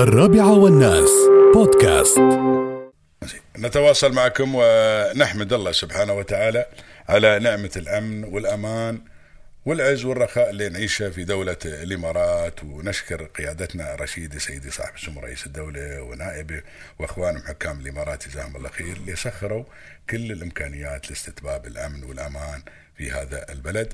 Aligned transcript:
الرابعة 0.00 0.58
والناس. 0.58 1.10
بودكاست. 1.54 2.18
نتواصل 3.58 4.12
معكم 4.12 4.52
ونحمد 4.54 5.52
الله 5.52 5.72
سبحانه 5.72 6.12
وتعالى 6.12 6.66
على 7.08 7.38
نعمة 7.38 7.70
الأمن 7.76 8.24
والأمان 8.24 9.00
والعز 9.66 10.04
والرخاء 10.04 10.50
اللي 10.50 10.68
نعيشه 10.68 11.10
في 11.10 11.24
دولة 11.24 11.56
الإمارات. 11.64 12.64
ونشكر 12.64 13.24
قيادتنا 13.24 13.94
رشيد 13.94 14.38
سيدي 14.38 14.70
صاحب 14.70 14.94
السمو 14.94 15.20
رئيس 15.20 15.46
الدولة 15.46 16.02
ونائبه 16.02 16.62
وأخوانهم 16.98 17.42
حكام 17.42 17.80
الإمارات 17.80 18.28
جزاهم 18.28 18.56
الله 18.56 18.68
خير 18.68 18.96
اللي 18.96 19.16
سخروا 19.16 19.64
كل 20.10 20.32
الإمكانيات 20.32 21.10
لاستتباب 21.10 21.66
الأمن 21.66 22.04
والأمان 22.04 22.62
في 22.96 23.10
هذا 23.10 23.46
البلد. 23.52 23.92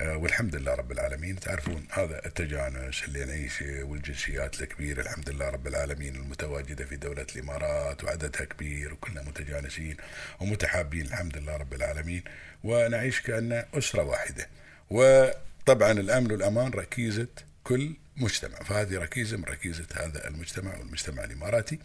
والحمد 0.00 0.56
لله 0.56 0.74
رب 0.74 0.92
العالمين. 0.92 1.40
تعرفون 1.40 1.86
هذا 1.90 2.26
التجانس 2.26 3.04
اللي 3.04 3.24
نعيشه 3.24 3.82
والجنسيات 3.82 4.62
الكبيرة 4.62 5.00
الحمد 5.00 5.30
لله 5.30 5.48
رب 5.48 5.66
العالمين 5.66 6.16
المتواجدة 6.16 6.84
في 6.84 6.96
دولة 6.96 7.26
الإمارات 7.36 8.04
وعددها 8.04 8.44
كبير 8.44 8.92
وكلنا 8.92 9.22
متجانسين 9.22 9.96
ومتحابين 10.40 11.06
الحمد 11.06 11.38
لله 11.38 11.56
رب 11.56 11.74
العالمين. 11.74 12.24
ونعيش 12.64 13.20
كأن 13.20 13.64
أسرة 13.74 14.02
واحدة. 14.02 14.48
وطبعا 14.90 15.92
الأمن 15.92 16.32
والأمان 16.32 16.70
ركيزة 16.70 17.28
كل 17.64 17.94
مجتمع. 18.16 18.58
فهذه 18.58 18.98
ركيزة 18.98 19.36
من 19.36 19.44
ركيزة 19.44 19.86
هذا 19.94 20.28
المجتمع 20.28 20.78
والمجتمع 20.78 21.24
الإماراتي 21.24 21.78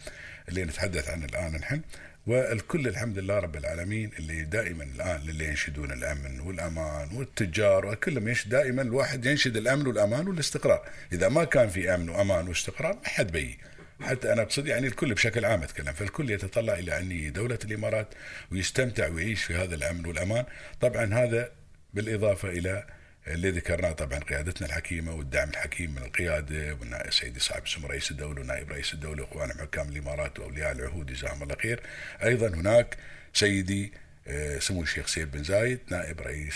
اللي 0.48 0.64
نتحدث 0.64 1.08
عنه 1.08 1.24
الآن 1.24 1.52
نحن. 1.52 1.80
والكل 2.26 2.88
الحمد 2.88 3.18
لله 3.18 3.38
رب 3.38 3.56
العالمين 3.56 4.10
اللي 4.18 4.42
دائما 4.42 4.84
الآن 4.84 5.28
اللي 5.28 5.48
ينشدون 5.48 5.92
الأمن 5.92 6.40
والأمان 6.40 7.16
والتجار 7.16 7.86
وكلهم 7.86 8.28
ينشد 8.28 8.48
دائما 8.48 8.82
الواحد 8.82 9.26
ينشد 9.26 9.56
الأمن 9.56 9.86
والأمان 9.86 10.28
والاستقرار، 10.28 10.88
إذا 11.12 11.28
ما 11.28 11.44
كان 11.44 11.68
في 11.68 11.94
أمن 11.94 12.08
وأمان 12.08 12.48
واستقرار 12.48 12.94
ما 12.94 13.08
حد 13.08 13.32
بيجي. 13.32 13.58
حتى 14.00 14.32
أنا 14.32 14.42
اقصد 14.42 14.66
يعني 14.66 14.86
الكل 14.86 15.14
بشكل 15.14 15.44
عام 15.44 15.62
أتكلم، 15.62 15.92
فالكل 15.92 16.30
يتطلع 16.30 16.74
إلى 16.74 16.98
ان 16.98 17.32
دولة 17.32 17.58
الإمارات 17.64 18.14
ويستمتع 18.52 19.08
ويعيش 19.08 19.44
في 19.44 19.54
هذا 19.54 19.74
الأمن 19.74 20.06
والأمان، 20.06 20.44
طبعا 20.80 21.14
هذا 21.14 21.50
بالإضافة 21.94 22.48
إلى 22.48 22.86
اللي 23.28 23.50
ذكرناه 23.50 23.92
طبعا 23.92 24.18
قيادتنا 24.18 24.66
الحكيمة 24.66 25.14
والدعم 25.14 25.48
الحكيم 25.48 25.90
من 25.90 26.02
القيادة 26.02 26.78
سيدي 27.10 27.40
صاحب 27.40 27.62
السمو 27.62 27.86
رئيس 27.86 28.10
الدولة 28.10 28.40
ونائب 28.40 28.72
رئيس 28.72 28.94
الدولة 28.94 29.22
واخواننا 29.22 29.54
حكام 29.62 29.88
الإمارات 29.88 30.38
وأولياء 30.38 30.72
العهود 30.72 31.06
جزاهم 31.06 31.42
الله 31.42 31.56
خير. 31.62 31.80
أيضا 32.24 32.48
هناك 32.48 32.96
سيدي 33.34 33.92
آه، 34.26 34.58
سمو 34.58 34.82
الشيخ 34.82 35.06
سيد 35.06 35.30
بن 35.30 35.44
زايد 35.44 35.80
نائب 35.90 36.20
رئيس 36.20 36.54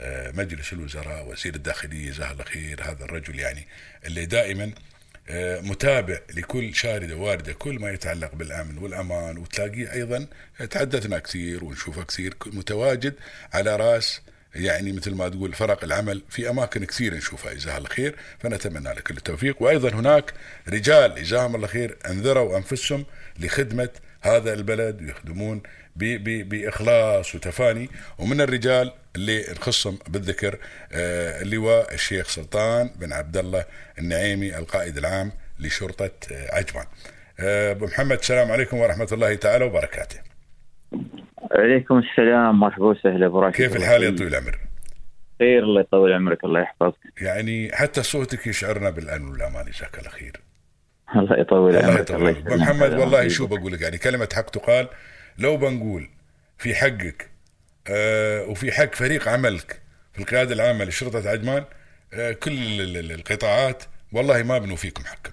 آه، 0.00 0.30
مجلس 0.30 0.72
الوزراء 0.72 1.28
وزير 1.28 1.54
الداخلية 1.54 2.10
جزاه 2.10 2.32
الله 2.32 2.44
خير. 2.44 2.82
هذا 2.82 3.04
الرجل 3.04 3.38
يعني 3.38 3.66
اللي 4.06 4.26
دائما 4.26 4.72
آه، 5.28 5.60
متابع 5.60 6.18
لكل 6.34 6.74
شاردة 6.74 7.16
واردة 7.16 7.52
كل 7.52 7.78
ما 7.78 7.90
يتعلق 7.90 8.34
بالأمن 8.34 8.78
والأمان. 8.78 9.38
وتلاقيه 9.38 9.92
أيضا 9.92 10.26
تحدثنا 10.70 11.18
كثير 11.18 11.64
ونشوفه 11.64 12.02
كثير 12.02 12.34
متواجد 12.46 13.14
على 13.52 13.76
رأس 13.76 14.20
يعني 14.54 14.92
مثل 14.92 15.14
ما 15.14 15.28
تقول 15.28 15.52
فرق 15.52 15.84
العمل 15.84 16.22
في 16.28 16.50
أماكن 16.50 16.84
كثير 16.84 17.14
نشوفها 17.14 17.54
جزاه 17.54 17.78
الله 17.78 17.88
خير 17.88 18.16
فنتمنى 18.38 18.88
لك 18.88 19.10
التوفيق 19.10 19.62
وأيضا 19.62 19.88
هناك 19.88 20.34
رجال 20.68 21.22
جزاهم 21.22 21.56
الله 21.56 21.66
خير 21.66 21.96
أنذروا 22.06 22.56
أنفسهم 22.56 23.04
لخدمة 23.38 23.88
هذا 24.20 24.52
البلد 24.52 25.02
ويخدمون 25.02 25.62
بإخلاص 25.96 27.34
وتفاني 27.34 27.90
ومن 28.18 28.40
الرجال 28.40 28.92
اللي 29.16 29.44
نخصهم 29.50 29.98
بالذكر 30.08 30.58
آه، 30.92 31.42
اللواء 31.42 31.94
الشيخ 31.94 32.28
سلطان 32.28 32.90
بن 32.96 33.12
عبد 33.12 33.36
الله 33.36 33.64
النعيمي 33.98 34.58
القائد 34.58 34.98
العام 34.98 35.32
لشرطة 35.58 36.10
آه، 36.32 36.54
عجمان. 36.54 36.86
آه، 37.40 37.70
أبو 37.70 37.86
محمد 37.86 38.18
السلام 38.18 38.52
عليكم 38.52 38.76
ورحمة 38.76 39.08
الله 39.12 39.34
تعالى 39.34 39.64
وبركاته. 39.64 40.27
عليكم 41.52 41.98
السلام 41.98 42.60
مرحبا 42.60 42.84
وسهلا 42.84 43.26
أبو 43.26 43.50
كيف 43.50 43.76
الحال 43.76 44.02
يا 44.02 44.10
طويل 44.10 44.34
العمر؟ 44.34 44.58
خير 45.38 45.62
الله 45.62 45.80
يطول 45.80 46.12
عمرك 46.12 46.44
الله 46.44 46.60
يحفظك. 46.60 46.98
يعني 47.20 47.70
حتى 47.72 48.02
صوتك 48.02 48.46
يشعرنا 48.46 48.90
بالامن 48.90 49.28
والأمان 49.28 49.64
جزاك 49.64 49.98
الله 49.98 50.10
خير. 50.10 50.32
الله 51.16 51.40
يطول 51.40 51.76
الله 51.76 51.88
عمرك 51.88 52.00
يطول 52.00 52.28
عمرك. 52.28 52.52
محمد 52.52 52.94
والله 52.94 53.28
شو 53.28 53.46
بقول 53.46 53.72
لك؟ 53.72 53.80
يعني 53.80 53.98
كلمة 53.98 54.28
حق 54.34 54.50
تقال 54.50 54.88
لو 55.38 55.56
بنقول 55.56 56.08
في 56.58 56.74
حقك 56.74 57.30
آه 57.90 58.44
وفي 58.44 58.72
حق 58.72 58.94
فريق 58.94 59.28
عملك 59.28 59.82
في 60.12 60.20
القيادة 60.20 60.54
العامة 60.54 60.84
لشرطة 60.84 61.30
عجمان 61.30 61.64
آه 62.14 62.32
كل 62.32 62.52
القطاعات 63.10 63.82
والله 64.12 64.42
ما 64.42 64.58
بنوفيكم 64.58 65.04
حقكم. 65.04 65.32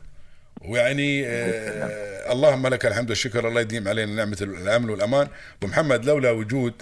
ويعني 0.70 1.28
آه 1.28 2.32
اللهم 2.32 2.68
لك 2.68 2.86
الحمد 2.86 3.10
والشكر 3.10 3.48
الله 3.48 3.62
يديم 3.62 3.88
علينا 3.88 4.12
نعمة 4.16 4.38
الامن 4.42 4.90
والأمان. 4.90 5.28
ومحمد 5.62 6.06
لولا 6.06 6.32
وجود 6.32 6.74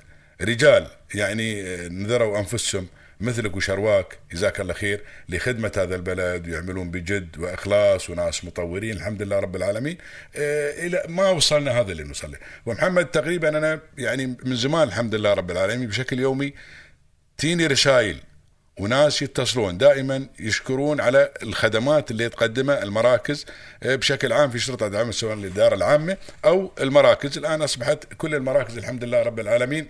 رجال 0.41 0.87
يعني 1.15 1.61
آه، 1.61 1.87
نذروا 1.87 2.39
أنفسهم 2.39 2.87
مثلك 3.19 3.55
وشرواك 3.55 4.17
جزاك 4.33 4.59
الله 4.59 4.73
خير 4.73 5.01
لخدمة 5.29 5.71
هذا 5.77 5.95
البلد 5.95 6.47
ويعملون 6.47 6.91
بجد 6.91 7.37
وإخلاص 7.39 8.09
وناس 8.09 8.45
مطورين 8.45 8.97
الحمد 8.97 9.21
لله 9.21 9.39
رب 9.39 9.55
العالمين. 9.55 9.97
آه 10.35 10.85
إلى 10.85 11.03
ما 11.09 11.29
وصلنا 11.29 11.71
هذا 11.79 11.91
اللي 11.91 12.03
نوصل 12.03 12.31
له. 12.31 12.37
ومحمد 12.65 13.05
تقريبا 13.05 13.49
أنا 13.49 13.79
يعني 13.97 14.37
من 14.45 14.55
زمان 14.55 14.87
الحمد 14.87 15.15
لله 15.15 15.33
رب 15.33 15.51
العالمين 15.51 15.87
بشكل 15.87 16.19
يومي 16.19 16.53
تيني 17.37 17.67
رسائل 17.67 18.17
وناس 18.77 19.21
يتصلون 19.21 19.77
دائما 19.77 20.27
يشكرون 20.39 21.01
على 21.01 21.31
الخدمات 21.43 22.11
اللي 22.11 22.29
تقدمها 22.29 22.83
المراكز 22.83 23.45
آه، 23.83 23.95
بشكل 23.95 24.33
عام 24.33 24.51
في 24.51 24.59
شرطة 24.59 24.87
دعم 24.87 25.11
سواء 25.11 25.33
الإدارة 25.33 25.75
العامة 25.75 26.17
أو 26.45 26.71
المراكز. 26.81 27.37
الآن 27.37 27.61
أصبحت 27.61 28.13
كل 28.17 28.35
المراكز 28.35 28.77
الحمد 28.77 29.03
لله 29.03 29.23
رب 29.23 29.39
العالمين 29.39 29.87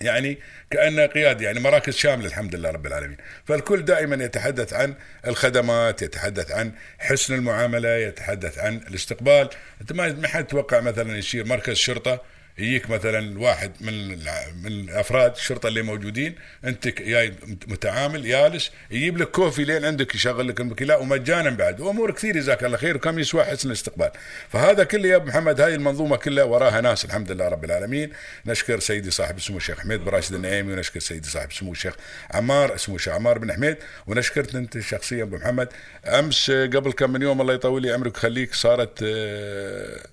يعني 0.00 0.38
كأن 0.70 1.00
قيادة 1.00 1.44
يعني 1.44 1.60
مراكز 1.60 1.94
شاملة 1.94 2.26
الحمد 2.26 2.54
لله 2.54 2.70
رب 2.70 2.86
العالمين. 2.86 3.16
فالكل 3.44 3.84
دائما 3.84 4.24
يتحدث 4.24 4.72
عن 4.72 4.94
الخدمات 5.26 6.02
يتحدث 6.02 6.50
عن 6.50 6.72
حسن 6.98 7.34
المعاملة 7.34 7.96
يتحدث 7.96 8.58
عن 8.58 8.76
الاستقبال. 8.76 9.48
انت 9.80 9.92
ما 9.92 10.28
حد 10.28 10.46
تتوقع 10.46 10.80
مثلا 10.80 11.18
يصير 11.18 11.46
مركز 11.46 11.76
شرطة 11.76 12.20
يجيك 12.58 12.90
مثلا 12.90 13.40
واحد 13.40 13.72
من 13.80 14.18
من 14.62 14.90
أفراد 14.90 15.32
الشرطة 15.32 15.68
اللي 15.68 15.82
موجودين 15.82 16.34
انت 16.64 16.88
جاي 16.88 17.34
متعامل 17.66 18.28
جالس 18.28 18.70
يجيب 18.90 19.18
لك 19.18 19.30
كوفي 19.30 19.64
لين 19.64 19.84
عندك 19.84 20.14
يشغل 20.14 20.48
لك 20.48 20.60
المكيلات 20.60 21.00
ومجانا 21.00 21.50
بعد. 21.50 21.80
وأمور 21.80 22.10
كثير 22.12 22.36
جزاك 22.36 22.64
الله 22.64 22.76
خير 22.76 22.96
وكم 22.96 23.18
يسوى 23.18 23.44
حسن 23.44 23.68
الاستقبال. 23.68 24.10
فهذا 24.48 24.84
كله 24.84 25.08
يا 25.08 25.16
أبو 25.16 25.26
محمد 25.26 25.60
هاي 25.60 25.74
المنظومة 25.74 26.16
كلها 26.16 26.44
وراها 26.44 26.80
ناس 26.80 27.04
الحمد 27.04 27.32
لله 27.32 27.48
رب 27.48 27.64
العالمين. 27.64 28.10
نشكر 28.46 28.80
سيدي 28.80 29.10
صاحب 29.10 29.36
السمو 29.36 29.56
الشيخ 29.56 29.80
حميد 29.80 30.00
بن 30.00 30.08
راشد 30.08 30.34
النعيمي 30.34 30.72
ونشكر 30.72 31.00
سيدي 31.00 31.28
صاحب 31.28 31.50
السمو 31.50 31.72
الشيخ 31.72 31.94
عمار 32.30 32.74
اسمه 32.74 32.94
الشيخ 32.94 33.12
عمار 33.14 33.38
بن 33.38 33.52
حميد. 33.52 33.76
ونشكرت 34.06 34.54
أنت 34.54 34.78
شخصيا 34.78 35.22
أبو 35.22 35.36
محمد. 35.36 35.68
أمس 36.06 36.50
قبل 36.50 36.92
كم 36.92 37.10
من 37.10 37.22
يوم 37.22 37.40
الله 37.40 37.54
يطول 37.54 37.82
لي 37.82 37.92
عمرك 37.92 38.16
خليك 38.16 38.54
صارت 38.54 38.98
آه، 39.02 40.06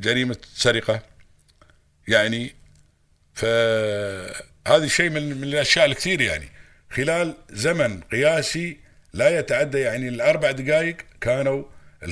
جريمة 0.00 0.36
سرقة. 0.54 1.13
يعني 2.08 2.54
فهذا 3.34 4.86
شيء 4.86 5.10
من, 5.10 5.36
من 5.36 5.44
الأشياء 5.44 5.86
الكثير 5.86 6.20
يعني 6.20 6.48
خلال 6.90 7.36
زمن 7.50 8.00
قياسي 8.00 8.76
لا 9.12 9.38
يتعدى 9.38 9.78
يعني 9.78 10.08
الأربع 10.08 10.50
دقائق 10.50 10.96
كانوا 11.20 11.64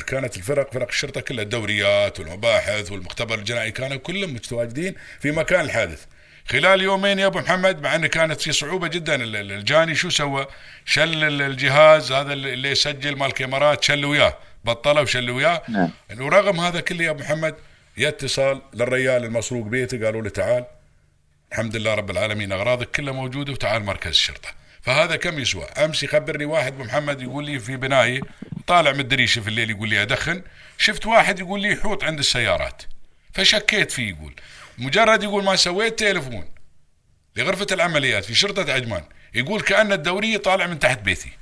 كانت 0.07 0.37
الفرق 0.37 0.73
فرق 0.73 0.89
الشرطة 0.89 1.21
كلها 1.21 1.43
الدوريات 1.45 2.21
والمباحث 2.21 2.93
والمختبر 2.93 3.39
الجنائي 3.39 3.71
كانوا 3.71 3.97
كلهم 3.97 4.35
متواجدين 4.35 4.95
في 5.21 5.31
مكان 5.31 5.61
الحادث 5.61 6.05
خلال 6.49 6.83
يومين 6.83 7.19
يا 7.19 7.27
أبو 7.27 7.39
محمد 7.39 7.83
مع 7.83 7.95
انه 7.95 8.07
كانت 8.07 8.41
في 8.41 8.53
صعوبة 8.53 8.89
جدا 8.89 9.15
الجاني 9.25 9.95
شو 9.95 10.09
سوى؟ 10.09 10.47
شل 10.85 11.43
الجهاز 11.43 12.13
هذا 12.13 12.33
اللي 12.33 12.71
يسجل 12.71 13.17
مال 13.17 13.27
الكاميرات 13.27 13.85
شل 13.85 14.05
وياه 14.05 14.39
بطله 14.65 15.03
وشل 15.03 15.31
وياه 15.31 15.63
نعم. 15.69 15.91
ورغم 16.21 16.61
هذا 16.61 16.81
كله 16.81 17.05
يا 17.05 17.11
أبو 17.11 17.23
محمد 17.23 17.55
يتصل 17.97 18.63
للريال 18.75 19.25
المسروق 19.25 19.67
بيته 19.67 20.05
قالوا 20.05 20.23
له 20.23 20.29
تعال. 20.31 20.65
الحمد 21.53 21.77
لله 21.77 21.95
رب 21.95 22.11
العالمين 22.11 22.53
أغراضك 22.53 22.91
كلها 22.91 23.13
موجودة 23.13 23.53
وتعال 23.53 23.85
مركز 23.85 24.11
الشرطة. 24.11 24.49
فهذا 24.83 25.17
كم 25.17 25.39
يسوى؟ 25.39 25.65
امس 25.65 26.03
يخبرني 26.03 26.45
واحد 26.45 26.79
محمد 26.79 27.23
يقول 27.23 27.45
لي 27.45 27.59
في 27.59 27.77
بنايه 27.77 28.21
طالع 28.67 28.93
من 28.93 29.01
الدريشة 29.01 29.41
في 29.41 29.49
الليل 29.49 29.71
يقول 29.71 29.89
لي 29.89 30.03
ادخن 30.03 30.43
شفت 30.79 31.07
واحد 31.07 31.39
يقول 31.39 31.61
لي 31.61 31.73
يحوط 31.73 32.05
عند 32.05 32.19
السيارات. 32.19 32.83
فشكيت 33.35 33.91
فيه 33.91 34.09
يقول. 34.09 34.35
مجرد 34.79 35.23
يقول 35.23 35.45
ما 35.45 35.57
سويت 35.57 35.99
تليفون. 35.99 36.49
لغرفة 37.37 37.67
العمليات 37.73 38.25
في 38.25 38.35
شرطة 38.35 38.73
عجمان 38.73 39.05
يقول 39.35 39.61
كأن 39.61 39.93
الدوريه 39.93 40.37
طالع 40.37 40.67
من 40.67 40.79
تحت 40.79 40.99
بيتي. 41.01 41.33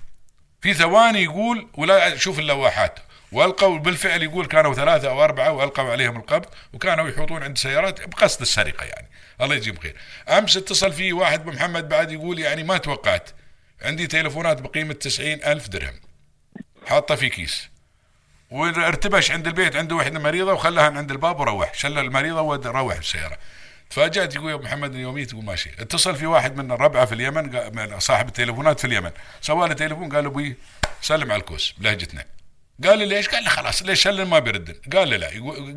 في 0.62 0.74
ثواني 0.74 1.22
يقول 1.22 1.68
ولا 1.74 2.14
أشوف 2.14 2.38
اللوحات 2.38 2.98
والقوا 3.32 3.78
بالفعل 3.78 4.22
يقول 4.22 4.46
كانوا 4.46 4.74
ثلاثة 4.74 5.08
أو 5.10 5.24
أربعة 5.24 5.52
وألقوا 5.52 5.90
عليهم 5.90 6.16
القبض 6.16 6.46
وكانوا 6.72 7.08
يحوطون 7.08 7.42
عند 7.42 7.58
سيارات 7.58 8.08
بقصد 8.08 8.40
السرقة 8.40 8.84
يعني. 8.84 9.08
الله 9.40 9.54
يجزيهم 9.54 9.76
خير. 9.76 9.96
أمس 10.28 10.56
اتصل 10.56 10.92
في 10.92 11.12
واحد 11.12 11.44
بمحمد 11.44 11.88
بعد 11.88 12.12
يقول 12.12 12.38
يعني 12.38 12.62
ما 12.62 12.78
توقعت. 12.78 13.30
عندي 13.82 14.06
تليفونات 14.06 14.60
بقيمة 14.60 14.94
تسعين 14.94 15.44
ألف 15.44 15.68
درهم. 15.68 16.00
حاطه 16.86 17.14
في 17.14 17.28
كيس. 17.28 17.68
وارتبش 18.50 19.30
عند 19.30 19.46
البيت 19.46 19.76
عنده 19.76 19.96
وحدة 19.96 20.18
مريضة 20.18 20.52
وخلاها 20.52 20.90
عند 20.90 21.10
الباب 21.10 21.40
وروح. 21.40 21.74
شل 21.74 21.98
المريضة 21.98 22.42
وروح 22.42 22.96
بالسياره 22.96 23.38
تفاجأت 23.90 24.34
يقول 24.34 24.50
يا 24.50 24.56
محمد 24.56 24.94
يومية 24.94 25.24
تقول 25.24 25.44
ماشي. 25.44 25.70
اتصل 25.78 26.16
في 26.16 26.26
واحد 26.26 26.56
من 26.56 26.72
الربعة 26.72 27.04
في 27.04 27.14
اليمن 27.14 27.98
صاحب 28.00 28.28
التليفونات 28.28 28.80
في 28.80 28.86
اليمن. 28.86 29.10
سوى 29.40 29.68
له 29.68 29.74
تليفون 29.74 30.08
قال 30.08 30.26
أبوي 30.26 30.56
سلم 31.02 31.32
على 31.32 31.40
الكوس 31.40 31.74
بلهجتنا. 31.78 32.24
قال 32.84 32.98
لي 32.98 33.06
ليش؟ 33.06 33.28
قال 33.28 33.44
لي 33.44 33.50
خلاص 33.50 33.82
ليش 33.82 34.02
شلن 34.02 34.22
ما 34.22 34.38
بيردن؟ 34.38 34.74
قال 34.92 35.08
لي 35.08 35.16
لا. 35.16 35.28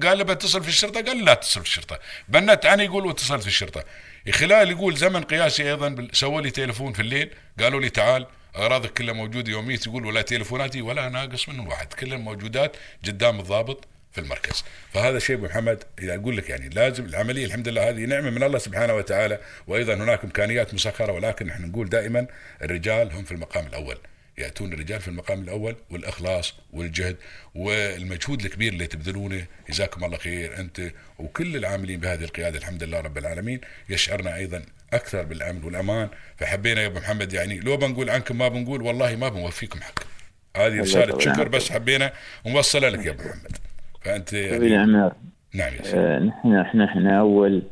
قال 0.07 0.17
لي 0.17 0.23
بتصل 0.23 0.63
في 0.63 0.69
الشرطة؟ 0.69 1.01
قال 1.01 1.17
لي 1.17 1.23
لا 1.23 1.33
تتصل 1.33 1.61
في 1.61 1.67
الشرطة. 1.67 2.00
بنت 2.27 2.65
عني 2.65 2.83
يقول 2.83 3.05
واتصلت 3.05 3.41
في 3.41 3.47
الشرطة. 3.47 3.83
خلال 4.31 4.71
يقول 4.71 4.97
زمن 4.97 5.21
قياسي 5.21 5.69
أيضا 5.69 6.07
سووا 6.11 6.41
لي 6.41 6.51
تليفون 6.51 6.94
في 6.94 7.00
الليل. 7.00 7.29
قالوا 7.59 7.81
لي 7.81 7.89
تعال 7.89 8.27
أغراضك 8.55 8.94
كلها 8.94 9.13
موجودة 9.13 9.51
يومية 9.51 9.79
يقول 9.88 10.05
ولا 10.05 10.21
تليفوناتي 10.21 10.81
ولا 10.81 11.09
ناقص 11.09 11.50
من 11.50 11.59
واحد. 11.59 11.94
كلها 11.94 12.17
موجودات 12.17 12.75
قدام 13.06 13.39
الضابط 13.39 13.88
في 14.11 14.21
المركز. 14.21 14.63
فهذا 14.94 15.19
شيء 15.19 15.35
أبو 15.35 15.45
محمد 15.45 15.83
إذا 15.99 16.15
أقول 16.15 16.38
لك 16.38 16.49
يعني 16.49 16.69
لازم 16.69 17.06
العملية 17.06 17.45
الحمد 17.45 17.67
لله 17.67 17.89
هذه 17.89 18.06
نعمة 18.06 18.29
من 18.29 18.44
الله 18.44 18.57
سبحانه 18.57 18.94
وتعالى. 18.94 19.39
وأيضا 19.67 19.94
هناك 19.94 20.23
إمكانيات 20.23 20.73
مسخرة 20.73 21.11
ولكن 21.11 21.45
نحن 21.47 21.65
نقول 21.69 21.89
دائما 21.89 22.27
الرجال 22.61 23.13
هم 23.13 23.23
في 23.23 23.31
المقام 23.31 23.67
الأول. 23.67 23.97
يأتون 24.38 24.74
الرجال 24.74 25.00
في 25.00 25.07
المقام 25.07 25.41
الأول 25.41 25.75
والإخلاص 25.91 26.56
والجهد 26.74 27.15
والمجهود 27.56 28.45
الكبير 28.45 28.74
اللي 28.74 28.88
تبذلونه. 28.88 29.45
جزاكم 29.69 30.06
الله 30.06 30.18
خير 30.18 30.59
أنت 30.59 30.81
وكل 31.19 31.56
العاملين 31.56 32.00
بهذه 32.00 32.24
القيادة. 32.24 32.57
الحمد 32.57 32.83
لله 32.83 33.00
رب 33.00 33.18
العالمين. 33.18 33.62
يشعرنا 33.89 34.35
أيضا 34.35 34.62
أكثر 34.94 35.24
بالأمن 35.24 35.63
والأمان. 35.63 36.09
فحبينا 36.38 36.81
يا 36.81 36.88
أبو 36.88 37.00
محمد 37.00 37.33
يعني 37.33 37.59
لو 37.59 37.77
بنقول 37.77 38.09
عنكم 38.09 38.38
ما 38.38 38.47
بنقول 38.47 38.81
والله 38.81 39.15
ما 39.15 39.30
بنوفيكم 39.30 39.81
حق 39.81 40.00
هذه 40.57 40.81
رسالة 40.81 41.19
شكر. 41.19 41.47
بس 41.47 41.71
حبينا 41.71 42.13
نوصلها 42.47 42.89
لك 42.89 43.06
يا 43.06 43.12
أبو 43.12 43.24
محمد. 43.24 43.57
فأنت 44.01 44.33
يعني 44.33 45.12
نعم 45.53 45.74
يا 45.74 45.83
سيدي. 45.83 45.97
آه، 45.97 46.19
نحن 46.19 46.56
إحنا 46.56 46.85
إحنا 46.85 47.19
أول 47.19 47.63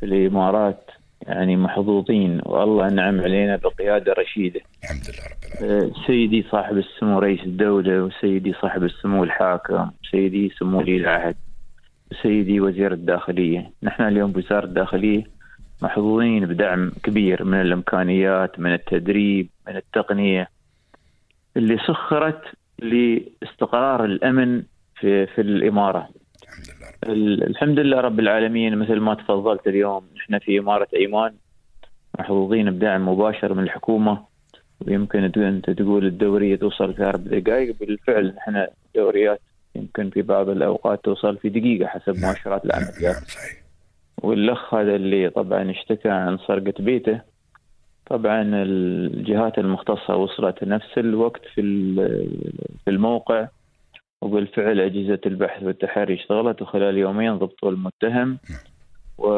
في 0.00 0.06
الإمارات 0.06 0.90
يعني 1.26 1.56
محظوظين. 1.56 2.40
والله 2.44 2.88
أنعم 2.88 3.20
علينا 3.20 3.56
بقيادة 3.56 4.12
رشيدة. 4.12 4.60
الحمد 4.82 5.02
لله 5.08 5.24
رب 5.32 5.60
العالمين. 5.60 5.92
آه، 5.92 6.06
سيدي 6.06 6.44
صاحب 6.50 6.78
السمو 6.78 7.18
رئيس 7.18 7.40
الدولة 7.40 8.02
وسيدي 8.02 8.52
صاحب 8.62 8.84
السمو 8.84 9.24
الحاكم 9.24 9.90
سيدي 10.10 10.52
سمو 10.58 10.78
ولي 10.78 10.96
العهد 10.96 11.36
وسيدي 12.10 12.60
وزير 12.60 12.92
الداخلية. 12.92 13.70
نحن 13.82 14.02
اليوم 14.02 14.32
بوزارة 14.32 14.64
الداخلية 14.64 15.24
محظوظين 15.82 16.46
بدعم 16.46 16.92
كبير 17.02 17.44
من 17.44 17.60
الإمكانيات 17.60 18.60
من 18.60 18.72
التدريب 18.72 19.48
من 19.68 19.76
التقنية 19.76 20.48
اللي 21.56 21.78
سخرت 21.78 22.42
لاستقرار 22.78 24.04
الأمن 24.04 24.62
في 25.00 25.26
في 25.26 25.40
الاماره 25.40 26.08
الحمد 27.06 27.78
لله 27.78 28.00
رب 28.00 28.20
العالمين 28.20 28.78
مثل 28.78 29.00
ما 29.00 29.14
تفضلت 29.14 29.66
اليوم 29.66 30.04
نحن 30.16 30.38
في 30.38 30.58
إمارة 30.58 30.88
أيمان 30.96 31.32
محظوظين 32.18 32.70
بدعم 32.70 33.08
مباشر 33.08 33.54
من 33.54 33.62
الحكومة 33.62 34.22
ويمكن 34.86 35.24
أنت 35.36 35.70
تقول 35.70 36.06
الدورية 36.06 36.56
توصل 36.56 36.94
في 36.94 37.02
أربع 37.02 37.38
دقائق 37.38 37.76
بالفعل 37.80 38.34
نحن 38.36 38.66
دوريات 38.94 39.40
يمكن 39.74 40.10
في 40.10 40.22
بعض 40.22 40.48
الأوقات 40.48 41.04
توصل 41.04 41.36
في 41.36 41.48
دقيقة 41.48 41.86
حسب 41.86 42.16
مؤشرات 42.18 42.66
نعم 42.66 42.82
العمليات 42.82 43.14
نعم 43.14 43.24
صحيح. 43.24 43.62
والأخ 44.22 44.74
هذا 44.74 44.96
اللي 44.96 45.30
طبعا 45.30 45.70
اشتكى 45.70 46.08
عن 46.08 46.38
سرقة 46.38 46.74
بيته. 46.78 47.20
طبعا 48.06 48.42
الجهات 48.62 49.58
المختصة 49.58 50.16
وصلت 50.16 50.64
نفس 50.64 50.98
الوقت 50.98 51.40
في 51.54 51.62
في 52.84 52.90
الموقع. 52.90 53.48
وبالفعل 54.22 54.80
أجهزة 54.80 55.20
البحث 55.26 55.62
والتحري 55.62 56.14
اشتغلت 56.14 56.62
وخلال 56.62 56.98
يومين 56.98 57.38
ضبطوا 57.38 57.70
المتهم 57.70 58.38
و... 59.18 59.28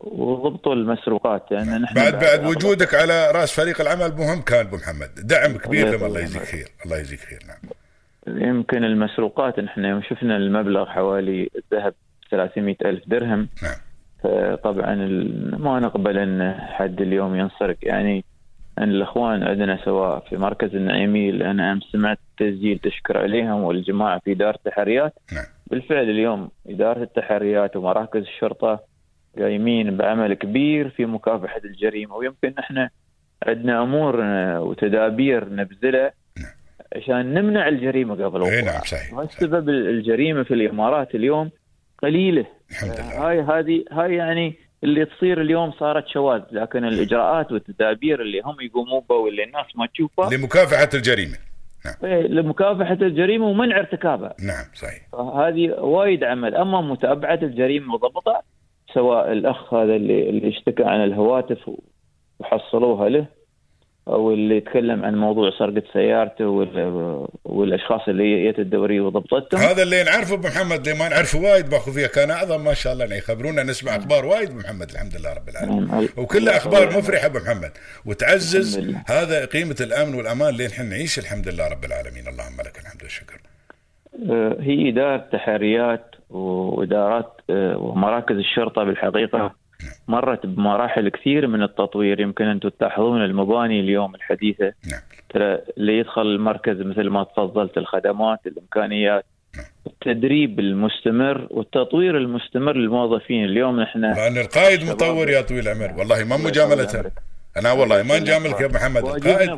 وضبطوا 0.00 0.74
المسروقات. 0.74 1.42
لأن 1.50 1.80
نحن 1.82 1.94
بعد 1.94 2.18
بعد 2.20 2.46
وجودك 2.46 2.94
على 2.94 3.30
رأس 3.30 3.60
فريق 3.60 3.80
العمل 3.80 4.12
مهم 4.18 4.42
كان 4.42 4.66
أبو 4.66 4.76
محمد. 4.76 5.08
دعم 5.26 5.58
كبير 5.58 5.96
لما 5.96 6.06
الله 6.06 6.20
يجزيك. 6.20 6.42
خير. 6.42 6.66
الله 6.84 6.98
يجزيك 6.98 7.20
خير. 7.20 7.38
نعم. 7.48 8.38
يمكن 8.48 8.84
المسروقات. 8.84 9.60
نحن 9.60 9.84
يوم 9.84 10.02
شفنا 10.02 10.36
المبلغ 10.36 10.86
حوالي 10.86 11.50
الذهب 11.56 11.94
300 12.30 12.76
ألف 12.84 13.08
درهم. 13.08 13.48
نعم. 13.62 13.76
فطبعا 14.22 14.92
ال- 14.94 15.62
ما 15.62 15.80
نقبل 15.80 16.18
إن 16.18 16.54
حد 16.60 17.00
اليوم 17.00 17.34
ينسرق. 17.36 17.76
يعني 17.82 18.24
أن 18.78 18.90
الأخوان 18.90 19.42
عندنا 19.42 19.78
سواء 19.84 20.20
في 20.28 20.36
مركز 20.36 20.74
النعيمي 20.74 21.30
اللي 21.30 21.50
أنا 21.50 21.72
امس 21.72 21.82
سمعت 21.92 22.18
تسجيل 22.38 22.78
تشكر 22.78 23.18
عليهم 23.18 23.62
والجماعة 23.62 24.18
في 24.18 24.32
إدارة 24.32 24.56
التحريات 24.56 25.14
نعم 25.32 25.44
بالفعل 25.66 26.10
اليوم 26.10 26.48
إدارة 26.68 27.02
التحريات 27.02 27.76
ومراكز 27.76 28.20
الشرطة 28.20 28.80
قايمين 29.38 29.96
بعمل 29.96 30.34
كبير 30.34 30.90
في 30.90 31.06
مكافحة 31.06 31.60
الجريمة 31.64 32.16
ويمكن 32.16 32.54
إحنا 32.58 32.90
عندنا 33.46 33.82
أمور 33.82 34.22
آه، 34.22 34.60
وتدابير 34.60 35.54
نبذلها 35.54 36.12
نعم. 36.38 36.52
عشان 36.96 37.34
نمنع 37.34 37.68
الجريمة 37.68 38.14
قبل 38.14 38.40
وقوعها. 38.40 38.62
نعم 38.62 38.80
صحيح. 38.80 39.14
والسبب 39.14 39.68
الجريمة 39.68 40.42
في 40.42 40.54
الإمارات 40.54 41.14
اليوم 41.14 41.50
قليلة 42.02 42.46
الحمد 42.70 42.90
لله 42.90 43.28
هاي 43.28 43.40
هذه 43.40 43.84
هاي 43.92 44.14
يعني 44.14 44.54
اللي 44.84 45.04
تصير 45.04 45.40
اليوم 45.40 45.72
صارت 45.72 46.08
شواذ 46.08 46.42
لكن 46.52 46.84
الإجراءات 46.84 47.52
والتدابير 47.52 48.22
اللي 48.22 48.40
هم 48.40 48.60
يقوموا 48.60 49.00
بها 49.08 49.18
واللي 49.18 49.44
الناس 49.44 49.66
ما 49.74 49.86
تشوفها 49.86 50.30
لمكافحة 50.30 50.88
الجريمة. 50.94 51.36
إيه، 52.04 52.26
لمكافحة 52.26 52.98
الجريمة 53.02 53.46
ومنع 53.46 53.78
ارتكابها. 53.78 54.34
نعم 54.40 54.64
صحيح. 54.74 55.02
هذه 55.14 55.70
وايد 55.70 56.24
عمل. 56.24 56.54
أما 56.54 56.80
متابعة 56.80 57.38
الجريمة 57.42 57.94
وضبطها 57.94 58.42
سواء 58.94 59.32
الأخ 59.32 59.74
هذا 59.74 59.96
اللي 59.96 60.28
اللي 60.28 60.48
اشتكى 60.48 60.84
عن 60.84 61.04
الهواتف 61.04 61.70
وحصلوها 62.38 63.08
له 63.08 63.26
أو 64.08 64.32
اللي 64.32 64.56
يتكلم 64.56 65.04
عن 65.04 65.14
موضوع 65.14 65.50
سرقة 65.58 65.82
سيارته 65.92 66.46
وال- 66.46 67.26
والأشخاص 67.44 68.00
اللي 68.08 68.52
جت 68.52 68.58
الدوريه 68.58 69.00
وضبطتهم. 69.00 69.60
هذا 69.60 69.82
اللي 69.82 70.02
نعرفه 70.04 70.36
محمد 70.36 70.88
اللي 70.88 70.98
ما 70.98 71.08
نعرفه 71.08 71.40
وايد 71.40 71.70
باخو 71.70 71.90
فيها 71.92 72.06
كان 72.06 72.30
أعظم 72.30 72.64
ما 72.64 72.74
شاء 72.74 72.92
الله 72.92 73.04
يعني 73.04 73.18
يخبرونا 73.18 73.62
نسمع 73.62 73.96
أخبار 73.96 74.26
وايد 74.26 74.54
محمد 74.54 74.90
الحمد 74.90 75.16
لله 75.16 75.32
رب 75.32 75.48
العالمين. 75.48 75.86
نعم. 75.88 76.08
وكلها 76.16 76.56
أخبار 76.56 76.86
مفرحة 76.98 77.26
ابو 77.26 77.38
محمد 77.38 77.70
وتعزز. 78.06 78.78
هذا 79.08 79.44
قيمة 79.44 79.76
الأمن 79.80 80.14
والأمان 80.14 80.48
اللي 80.48 80.66
نحن 80.66 80.88
نعيش 80.88 81.18
الحمد 81.18 81.48
لله 81.48 81.68
رب 81.68 81.84
العالمين. 81.84 82.28
اللهم 82.28 82.60
لك 82.66 82.78
الحمد 82.78 83.02
والشكر. 83.02 83.40
آه، 84.30 84.56
هي 84.60 84.88
إدارة 84.88 85.16
تحريات 85.32 86.06
وإدارات 86.30 87.40
آه، 87.50 87.76
ومراكز 87.78 88.36
الشرطة 88.36 88.84
مرت 90.08 90.46
بمراحل 90.46 91.08
كثير 91.08 91.46
من 91.46 91.62
التطوير. 91.62 92.20
يمكن 92.20 92.44
أنتم 92.44 92.68
تلاحظون 92.68 93.24
المباني 93.24 93.80
اليوم 93.80 94.14
الحديثة. 94.14 94.64
نعم. 94.64 95.00
ترى 95.34 95.58
اللي 95.78 95.98
يدخل 95.98 96.22
المركز 96.22 96.80
مثل 96.80 97.08
ما 97.08 97.24
تفضلت 97.24 97.78
الخدمات 97.78 98.38
الإمكانيات. 98.46 99.24
التدريب 99.86 100.60
المستمر 100.60 101.46
والتطوير 101.50 102.16
المستمر 102.16 102.76
للموظفين. 102.76 103.44
اليوم 103.44 103.80
نحن 103.80 104.00
لأن 104.00 104.38
القائد 104.38 104.90
مطور 104.90 105.30
يا 105.30 105.40
طويل 105.40 105.68
العمر. 105.68 105.98
والله 105.98 106.24
ما 106.24 106.36
مجاملة. 106.36 107.10
أنا 107.56 107.72
والله 107.72 108.02
ما 108.02 108.18
نجاملك 108.18 108.60
يا 108.60 108.68
محمد. 108.68 109.04
القائد 109.04 109.50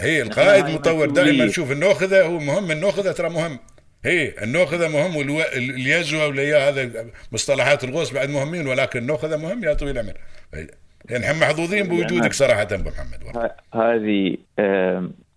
هي 0.00 0.22
القائد 0.22 0.64
مطور. 0.64 1.10
دائما 1.10 1.48
شوف 1.48 1.72
النوخذه 1.72 2.26
هو 2.26 2.38
مهم. 2.38 2.70
النوخذه 2.70 3.12
ترى 3.12 3.28
مهم. 3.28 3.58
هي 4.04 4.32
النوخذة 4.42 4.88
مهم 4.88 5.16
والو... 5.16 5.40
اليزوى 5.56 6.26
واليا 6.26 6.68
هذا 6.68 7.06
مصطلحات 7.32 7.84
الغوص 7.84 8.12
بعد 8.12 8.30
مهمين 8.30 8.66
ولكن 8.66 8.98
النوخذة 8.98 9.36
مهم 9.36 9.64
يا 9.64 9.74
طويل 9.74 9.98
العمر. 9.98 10.12
يعني 11.10 11.24
إحنا 11.24 11.46
محظوظين 11.46 11.88
بوجودك 11.88 12.32
صراحة 12.32 12.68
أبو 12.72 12.90
محمد. 12.90 13.50
هذه 13.74 14.36